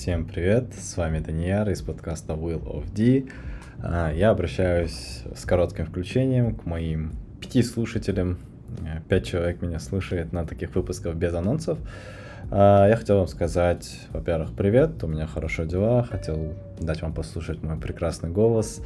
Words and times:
Всем 0.00 0.26
привет, 0.26 0.74
с 0.74 0.96
вами 0.96 1.18
Данияр 1.18 1.68
из 1.70 1.82
подкаста 1.82 2.34
Will 2.34 2.62
of 2.62 2.84
D. 2.94 3.26
А, 3.82 4.12
я 4.12 4.30
обращаюсь 4.30 5.24
с 5.34 5.44
коротким 5.44 5.86
включением 5.86 6.54
к 6.54 6.66
моим 6.66 7.10
пяти 7.40 7.64
слушателям. 7.64 8.38
Э, 8.82 9.00
пять 9.08 9.26
человек 9.26 9.60
меня 9.60 9.80
слушает 9.80 10.32
на 10.32 10.46
таких 10.46 10.76
выпусках 10.76 11.16
без 11.16 11.34
анонсов. 11.34 11.80
А, 12.52 12.86
я 12.86 12.94
хотел 12.94 13.18
вам 13.18 13.26
сказать, 13.26 13.98
во-первых, 14.10 14.54
привет, 14.54 15.02
у 15.02 15.08
меня 15.08 15.26
хорошие 15.26 15.66
дела, 15.66 16.04
хотел 16.04 16.54
дать 16.78 17.02
вам 17.02 17.12
послушать 17.12 17.64
мой 17.64 17.76
прекрасный 17.76 18.30
голос. 18.30 18.80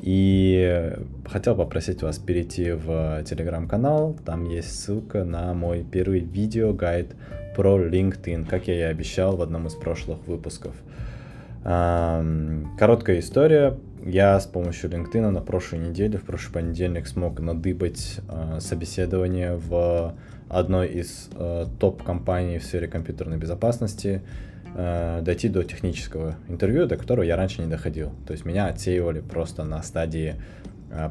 И 0.00 0.96
хотел 1.26 1.54
попросить 1.54 2.02
вас 2.02 2.18
перейти 2.18 2.72
в 2.72 3.22
телеграм-канал, 3.24 4.16
там 4.24 4.44
есть 4.48 4.80
ссылка 4.80 5.24
на 5.24 5.54
мой 5.54 5.84
первый 5.88 6.20
видео-гайд 6.20 7.14
про 7.54 7.78
LinkedIn, 7.78 8.48
как 8.48 8.68
я 8.68 8.74
и 8.74 8.82
обещал 8.82 9.36
в 9.36 9.42
одном 9.42 9.66
из 9.66 9.74
прошлых 9.74 10.26
выпусков. 10.26 10.74
Короткая 11.62 13.20
история. 13.20 13.78
Я 14.04 14.40
с 14.40 14.46
помощью 14.46 14.90
LinkedIn 14.90 15.30
на 15.30 15.40
прошлой 15.40 15.78
неделе, 15.78 16.18
в 16.18 16.24
прошлый 16.24 16.54
понедельник 16.54 17.06
смог 17.06 17.38
надыбать 17.38 18.18
а, 18.28 18.58
собеседование 18.58 19.54
в 19.54 20.16
одной 20.48 20.88
из 20.88 21.30
а, 21.36 21.68
топ-компаний 21.78 22.58
в 22.58 22.64
сфере 22.64 22.88
компьютерной 22.88 23.36
безопасности, 23.36 24.22
а, 24.74 25.20
дойти 25.22 25.48
до 25.48 25.62
технического 25.64 26.36
интервью, 26.48 26.86
до 26.86 26.96
которого 26.96 27.24
я 27.24 27.36
раньше 27.36 27.62
не 27.62 27.68
доходил. 27.68 28.10
То 28.26 28.32
есть 28.32 28.44
меня 28.44 28.66
отсеивали 28.66 29.20
просто 29.20 29.64
на 29.64 29.82
стадии 29.82 30.36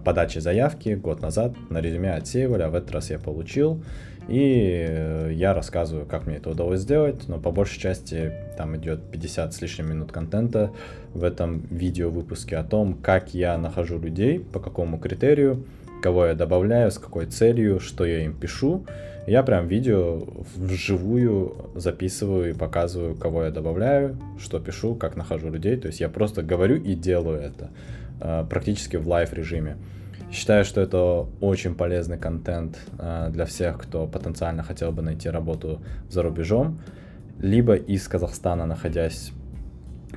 подачи 0.03 0.39
заявки 0.39 0.89
год 0.89 1.21
назад, 1.21 1.53
на 1.69 1.79
резюме 1.81 2.13
отсеивали, 2.13 2.63
а 2.63 2.69
в 2.69 2.75
этот 2.75 2.91
раз 2.91 3.09
я 3.09 3.19
получил. 3.19 3.83
И 4.27 4.85
э, 4.87 5.31
я 5.33 5.53
рассказываю, 5.53 6.05
как 6.05 6.27
мне 6.27 6.37
это 6.37 6.51
удалось 6.51 6.81
сделать, 6.81 7.27
но 7.27 7.39
по 7.39 7.51
большей 7.51 7.79
части 7.79 8.31
там 8.57 8.77
идет 8.77 9.01
50 9.11 9.53
с 9.53 9.61
лишним 9.61 9.89
минут 9.89 10.11
контента 10.11 10.71
в 11.13 11.23
этом 11.23 11.63
видео 11.71 12.09
выпуске 12.09 12.57
о 12.57 12.63
том, 12.63 12.93
как 12.93 13.33
я 13.33 13.57
нахожу 13.57 13.99
людей, 13.99 14.39
по 14.39 14.59
какому 14.59 14.99
критерию, 14.99 15.65
кого 16.01 16.27
я 16.27 16.35
добавляю, 16.35 16.91
с 16.91 16.97
какой 16.97 17.25
целью, 17.25 17.79
что 17.79 18.05
я 18.05 18.23
им 18.23 18.33
пишу. 18.33 18.85
Я 19.27 19.43
прям 19.43 19.67
видео 19.67 20.23
вживую 20.55 21.71
записываю 21.75 22.51
и 22.51 22.53
показываю, 22.53 23.15
кого 23.15 23.43
я 23.43 23.51
добавляю, 23.51 24.17
что 24.39 24.59
пишу, 24.59 24.95
как 24.95 25.15
нахожу 25.15 25.49
людей. 25.49 25.77
То 25.77 25.87
есть 25.87 25.99
я 25.99 26.09
просто 26.09 26.41
говорю 26.41 26.77
и 26.77 26.95
делаю 26.95 27.39
это 27.39 27.65
э, 27.65 28.10
практически 28.49 28.97
в 28.97 29.07
live 29.07 29.33
режиме. 29.33 29.77
Считаю, 30.31 30.63
что 30.63 30.79
это 30.79 31.27
очень 31.41 31.75
полезный 31.75 32.17
контент 32.17 32.79
э, 32.97 33.29
для 33.31 33.45
всех, 33.45 33.77
кто 33.81 34.07
потенциально 34.07 34.63
хотел 34.63 34.93
бы 34.93 35.01
найти 35.01 35.29
работу 35.29 35.81
за 36.09 36.23
рубежом, 36.23 36.79
либо 37.37 37.75
из 37.75 38.07
Казахстана, 38.07 38.65
находясь 38.65 39.33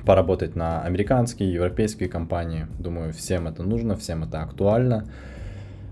поработать 0.05 0.55
на 0.55 0.83
американские, 0.83 1.51
европейские 1.51 2.07
компании. 2.07 2.67
Думаю, 2.79 3.11
всем 3.11 3.47
это 3.47 3.63
нужно, 3.63 3.97
всем 3.97 4.23
это 4.23 4.41
актуально. 4.41 5.05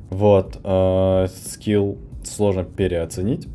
Вот, 0.10 0.58
э, 0.64 1.28
скилл 1.28 1.98
сложно 2.24 2.64
переоценить, 2.64 3.50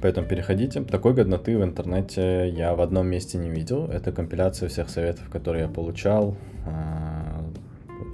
поэтому 0.00 0.28
переходите. 0.28 0.80
Такой 0.82 1.12
годноты 1.12 1.58
в 1.58 1.64
интернете 1.64 2.48
я 2.50 2.76
в 2.76 2.80
одном 2.80 3.08
месте 3.08 3.36
не 3.36 3.50
видел. 3.50 3.86
Это 3.86 4.12
компиляция 4.12 4.68
всех 4.68 4.90
советов, 4.90 5.28
которые 5.28 5.64
я 5.64 5.68
получал 5.68 6.36
э, 6.66 7.15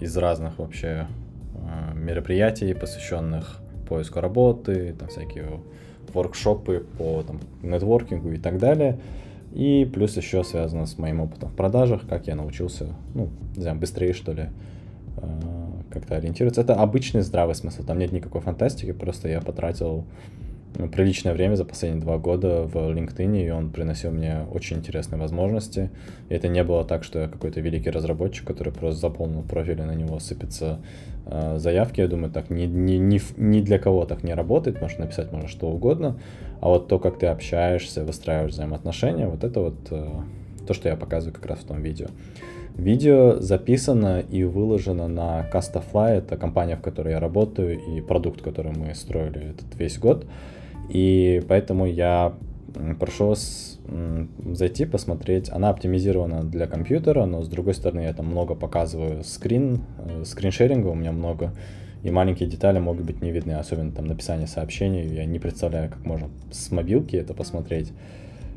из 0.02 0.16
разных 0.16 0.58
вообще 0.58 1.06
Э, 1.72 1.94
мероприятий, 1.94 2.74
посвященных 2.74 3.60
поиску 3.88 4.20
работы, 4.20 4.94
там 4.98 5.08
всякие 5.08 5.60
воркшопы 6.12 6.84
по 6.98 7.22
там, 7.22 7.40
нетворкингу 7.62 8.32
и 8.32 8.38
так 8.38 8.58
далее. 8.58 8.98
И 9.52 9.88
плюс 9.92 10.16
еще 10.16 10.44
связано 10.44 10.86
с 10.86 10.98
моим 10.98 11.20
опытом 11.20 11.50
в 11.50 11.54
продажах, 11.54 12.06
как 12.08 12.26
я 12.26 12.34
научился, 12.34 12.88
ну, 13.14 13.28
не 13.54 13.62
знаю, 13.62 13.78
быстрее, 13.78 14.12
что 14.12 14.32
ли, 14.32 14.48
э, 15.18 15.40
как-то 15.90 16.16
ориентироваться. 16.16 16.62
Это 16.62 16.74
обычный 16.74 17.20
здравый 17.20 17.54
смысл, 17.54 17.84
там 17.84 17.98
нет 17.98 18.12
никакой 18.12 18.40
фантастики, 18.40 18.92
просто 18.92 19.28
я 19.28 19.40
потратил 19.40 20.04
приличное 20.92 21.34
время 21.34 21.54
за 21.56 21.64
последние 21.64 22.02
два 22.02 22.18
года 22.18 22.62
в 22.62 22.76
LinkedIn, 22.76 23.46
и 23.46 23.50
он 23.50 23.70
приносил 23.70 24.10
мне 24.10 24.46
очень 24.52 24.78
интересные 24.78 25.20
возможности. 25.20 25.90
И 26.28 26.34
это 26.34 26.48
не 26.48 26.64
было 26.64 26.84
так, 26.84 27.04
что 27.04 27.20
я 27.20 27.28
какой-то 27.28 27.60
великий 27.60 27.90
разработчик, 27.90 28.46
который 28.46 28.72
просто 28.72 29.00
заполнил 29.00 29.42
профиль, 29.42 29.80
и 29.80 29.84
на 29.84 29.94
него 29.94 30.18
сыпятся 30.18 30.80
э, 31.26 31.58
заявки. 31.58 32.00
Я 32.00 32.08
думаю, 32.08 32.32
так 32.32 32.50
ни, 32.50 32.64
ни, 32.64 32.94
ни, 32.94 33.20
ни 33.36 33.60
для 33.60 33.78
кого 33.78 34.04
так 34.06 34.24
не 34.24 34.34
работает, 34.34 34.78
что 34.88 35.00
написать 35.00 35.32
можно 35.32 35.48
что 35.48 35.68
угодно. 35.68 36.18
А 36.60 36.68
вот 36.68 36.88
то, 36.88 36.98
как 36.98 37.18
ты 37.18 37.26
общаешься, 37.26 38.04
выстраиваешь 38.04 38.52
взаимоотношения, 38.52 39.26
вот 39.26 39.44
это 39.44 39.60
вот 39.60 39.76
э, 39.90 40.08
то, 40.66 40.74
что 40.74 40.88
я 40.88 40.96
показываю 40.96 41.34
как 41.34 41.46
раз 41.46 41.58
в 41.60 41.64
том 41.64 41.82
видео. 41.82 42.06
Видео 42.76 43.38
записано 43.38 44.20
и 44.20 44.44
выложено 44.44 45.06
на 45.06 45.46
Castafly, 45.52 46.18
это 46.18 46.38
компания, 46.38 46.76
в 46.76 46.80
которой 46.80 47.10
я 47.10 47.20
работаю, 47.20 47.78
и 47.78 48.00
продукт, 48.00 48.40
который 48.40 48.72
мы 48.72 48.94
строили 48.94 49.50
этот 49.50 49.78
весь 49.78 49.98
год. 49.98 50.26
И 50.88 51.42
поэтому 51.48 51.86
я 51.86 52.34
прошу 52.98 53.28
вас 53.28 53.72
зайти, 54.52 54.84
посмотреть. 54.84 55.50
Она 55.50 55.70
оптимизирована 55.70 56.44
для 56.44 56.66
компьютера, 56.66 57.24
но 57.26 57.42
с 57.42 57.48
другой 57.48 57.74
стороны 57.74 58.00
я 58.00 58.12
там 58.12 58.26
много 58.26 58.54
показываю 58.54 59.24
скрин, 59.24 59.80
э, 59.98 60.24
скриншеринга 60.24 60.88
у 60.88 60.94
меня 60.94 61.12
много, 61.12 61.52
и 62.02 62.10
маленькие 62.10 62.48
детали 62.48 62.78
могут 62.78 63.04
быть 63.04 63.22
не 63.22 63.30
видны, 63.30 63.52
особенно 63.52 63.92
там 63.92 64.06
написание 64.06 64.46
сообщений. 64.46 65.06
Я 65.06 65.24
не 65.24 65.38
представляю, 65.38 65.90
как 65.90 66.04
можно 66.04 66.28
с 66.50 66.70
мобилки 66.70 67.16
это 67.16 67.34
посмотреть, 67.34 67.92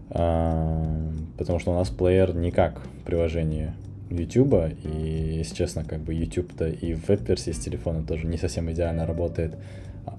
а, 0.09 1.11
потому 1.37 1.59
что 1.59 1.71
у 1.71 1.75
нас 1.75 1.89
плеер 1.89 2.35
не 2.35 2.51
как 2.51 2.81
приложение 3.05 3.73
YouTube, 4.09 4.55
и, 4.83 5.37
если 5.37 5.55
честно, 5.55 5.83
как 5.83 5.99
бы 5.99 6.13
YouTube-то 6.13 6.67
и 6.67 6.93
в 6.93 7.07
веб-версии 7.07 7.51
с 7.51 7.59
телефона 7.59 8.03
тоже 8.03 8.27
не 8.27 8.37
совсем 8.37 8.71
идеально 8.71 9.05
работает 9.05 9.55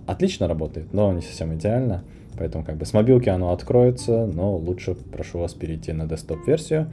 отлично 0.06 0.48
работает, 0.48 0.92
но 0.92 1.12
не 1.12 1.22
совсем 1.22 1.54
идеально. 1.54 2.04
Поэтому 2.38 2.64
как 2.64 2.76
бы 2.76 2.84
с 2.84 2.92
мобилки 2.92 3.28
оно 3.28 3.52
откроется, 3.52 4.26
но 4.26 4.56
лучше 4.56 4.94
прошу 4.94 5.38
вас 5.38 5.54
перейти 5.54 5.92
на 5.92 6.06
десктоп-версию. 6.06 6.92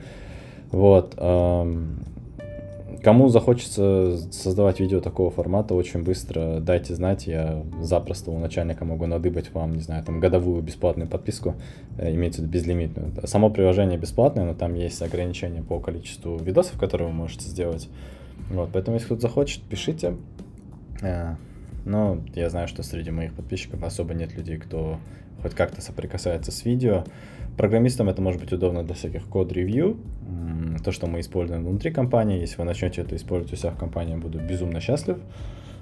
Вот. 0.72 1.16
Кому 3.02 3.30
захочется 3.30 4.18
создавать 4.32 4.80
видео 4.80 5.00
такого 5.00 5.32
формата, 5.32 5.74
очень 5.74 6.04
быстро 6.04 6.60
дайте 6.60 6.96
знать. 6.96 7.28
Я 7.28 7.64
запросто 7.82 8.32
у 8.32 8.40
начальника 8.40 8.86
могу 8.86 9.06
надыбать 9.06 9.54
вам, 9.54 9.76
не 9.76 9.82
знаю, 9.82 10.04
там 10.04 10.20
годовую 10.20 10.62
бесплатную 10.62 11.10
подписку, 11.10 11.56
э, 11.98 12.14
имеется 12.14 12.42
в 12.42 12.44
виду 12.46 12.54
безлимитную. 12.54 13.12
Само 13.26 13.50
приложение 13.50 13.98
бесплатное, 13.98 14.46
но 14.46 14.54
там 14.54 14.76
есть 14.76 15.02
ограничения 15.02 15.62
по 15.62 15.80
количеству 15.80 16.38
видосов, 16.38 16.78
которые 16.80 17.08
вы 17.08 17.14
можете 17.14 17.48
сделать. 17.48 17.90
Вот, 18.50 18.70
поэтому 18.74 18.96
если 18.96 19.06
кто-то 19.08 19.22
захочет, 19.22 19.64
пишите. 19.64 20.16
Но 21.86 22.22
я 22.36 22.50
знаю, 22.50 22.68
что 22.68 22.84
среди 22.84 23.12
моих 23.12 23.34
подписчиков 23.34 23.84
особо 23.84 24.14
нет 24.14 24.36
людей, 24.36 24.58
кто 24.58 25.00
хоть 25.42 25.54
как-то 25.54 25.82
соприкасается 25.82 26.52
с 26.52 26.64
видео. 26.66 27.04
Программистам 27.58 28.10
это 28.10 28.22
может 28.22 28.40
быть 28.42 28.52
удобно 28.52 28.84
для 28.84 28.96
всяких 28.96 29.26
код-ревью, 29.26 29.98
то, 30.84 30.92
что 30.92 31.08
мы 31.08 31.20
используем 31.20 31.66
внутри 31.66 31.92
компании. 31.92 32.40
Если 32.40 32.58
вы 32.58 32.64
начнете 32.64 33.02
это 33.02 33.16
использовать 33.16 33.54
у 33.54 33.56
себя 33.56 33.72
в 33.72 33.78
компании, 33.78 34.16
буду 34.16 34.40
безумно 34.40 34.80
счастлив. 34.80 35.18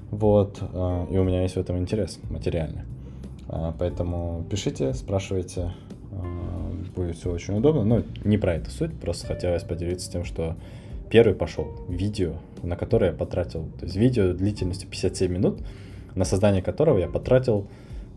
Вот, 0.09 0.59
а, 0.61 1.07
и 1.09 1.17
у 1.17 1.23
меня 1.23 1.41
есть 1.43 1.55
в 1.55 1.59
этом 1.59 1.77
интерес 1.77 2.19
материальный. 2.29 2.81
А, 3.47 3.73
поэтому 3.77 4.45
пишите, 4.49 4.93
спрашивайте, 4.93 5.71
а, 6.11 6.71
будет 6.95 7.15
все 7.15 7.31
очень 7.31 7.55
удобно. 7.55 7.83
Но 7.83 8.03
не 8.25 8.37
про 8.37 8.55
это 8.55 8.69
суть, 8.69 8.93
просто 8.99 9.27
хотелось 9.27 9.63
поделиться 9.63 10.11
тем, 10.11 10.25
что 10.25 10.55
первый 11.09 11.33
пошел 11.33 11.67
видео, 11.87 12.33
на 12.61 12.75
которое 12.75 13.11
я 13.11 13.17
потратил, 13.17 13.67
то 13.79 13.85
есть 13.85 13.95
видео 13.95 14.33
длительностью 14.33 14.89
57 14.89 15.31
минут, 15.31 15.59
на 16.15 16.25
создание 16.25 16.61
которого 16.61 16.97
я 16.97 17.07
потратил 17.07 17.67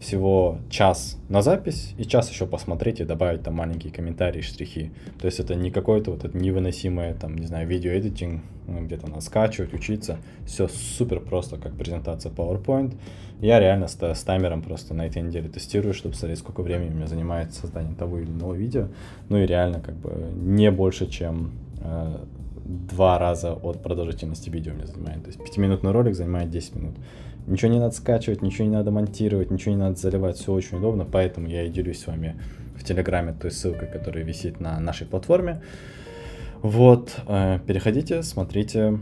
всего 0.00 0.59
час 0.69 1.19
на 1.28 1.41
запись 1.41 1.94
и 1.96 2.05
час 2.05 2.31
еще 2.31 2.46
посмотреть 2.46 3.00
и 3.00 3.05
добавить 3.05 3.43
там 3.43 3.55
маленькие 3.55 3.93
комментарии, 3.93 4.43
штрихи. 4.43 4.93
То 5.19 5.26
есть 5.26 5.41
это 5.41 5.55
не 5.55 5.70
какое-то 5.70 6.11
вот 6.11 6.25
это 6.25 6.37
невыносимое, 6.37 7.14
там, 7.14 7.37
не 7.37 7.46
знаю, 7.46 7.67
видеоэдитинг, 7.67 8.43
ну, 8.67 8.85
где-то 8.85 9.08
надо 9.08 9.20
скачивать, 9.23 9.73
учиться. 9.73 10.19
Все 10.46 10.69
супер 10.69 11.20
просто, 11.20 11.56
как 11.56 11.75
презентация 11.75 12.31
PowerPoint. 12.31 12.94
Я 13.41 13.61
реально 13.61 13.88
с, 13.88 14.00
с 14.00 14.23
таймером 14.23 14.62
просто 14.62 14.94
на 14.94 15.06
этой 15.06 15.23
неделе 15.23 15.49
тестирую, 15.49 15.94
чтобы 15.94 16.14
смотреть, 16.14 16.38
сколько 16.38 16.62
времени 16.62 16.90
у 16.90 16.94
меня 16.94 17.06
занимает 17.06 17.55
создание 17.55 17.94
того 17.94 18.19
или 18.19 18.31
иного 18.31 18.55
видео. 18.55 18.88
Ну 19.29 19.38
и 19.38 19.47
реально 19.47 19.81
как 19.81 19.97
бы 19.97 20.12
не 20.35 20.70
больше, 20.70 21.06
чем 21.06 21.52
э, 21.81 22.17
два 22.64 23.19
раза 23.19 23.52
от 23.52 23.82
продолжительности 23.82 24.50
видео 24.50 24.72
меня 24.72 24.87
занимает. 24.87 25.22
То 25.22 25.28
есть 25.28 25.43
пятиминутный 25.43 25.93
ролик 25.93 26.14
занимает 26.14 26.50
10 26.50 26.76
минут. 26.76 26.96
Ничего 27.46 27.70
не 27.70 27.78
надо 27.78 27.94
скачивать, 27.94 28.43
ничего 28.43 28.66
не 28.66 28.75
надо 28.75 28.90
монтировать, 28.90 29.50
ничего 29.50 29.75
не 29.75 29.81
надо 29.81 29.96
заливать, 29.96 30.38
все 30.38 30.52
очень 30.52 30.78
удобно, 30.78 31.05
поэтому 31.05 31.46
я 31.46 31.64
и 31.64 31.70
делюсь 31.70 32.00
с 32.00 32.06
вами 32.06 32.40
в 32.75 32.84
Телеграме 32.84 33.34
той 33.34 33.50
ссылкой, 33.50 33.88
которая 33.88 34.25
висит 34.25 34.61
на 34.61 34.81
нашей 34.81 35.06
платформе. 35.06 35.61
Вот, 36.62 37.14
э, 37.26 37.58
переходите, 37.66 38.22
смотрите. 38.22 38.99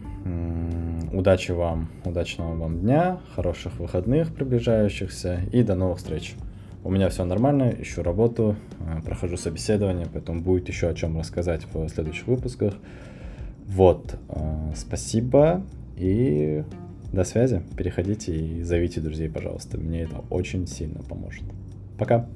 Удачи 1.13 1.53
вам, 1.53 1.91
удачного 2.05 2.57
вам 2.57 2.81
дня, 2.81 3.21
хороших 3.37 3.79
выходных 3.79 4.35
приближающихся 4.35 5.43
и 5.53 5.63
до 5.63 5.77
новых 5.77 5.99
встреч. 5.99 6.35
У 6.83 6.91
меня 6.91 7.09
все 7.11 7.25
нормально, 7.25 7.73
ищу 7.79 8.03
работу, 8.03 8.57
э, 8.81 9.03
прохожу 9.03 9.37
собеседование, 9.37 10.09
поэтому 10.13 10.41
будет 10.41 10.67
еще 10.67 10.89
о 10.89 10.95
чем 10.95 11.17
рассказать 11.17 11.63
в 11.73 11.89
следующих 11.89 12.27
выпусках. 12.27 12.75
Вот, 13.67 14.17
э, 14.29 14.73
спасибо 14.75 15.63
и 15.97 16.65
до 17.13 17.25
связи. 17.25 17.63
Переходите 17.77 18.35
и 18.35 18.63
зовите 18.63 19.01
друзей, 19.01 19.29
пожалуйста. 19.29 19.79
Мне 19.79 20.03
это 20.03 20.25
очень 20.31 20.67
сильно 20.67 21.03
поможет. 21.03 21.45
Пока. 21.99 22.27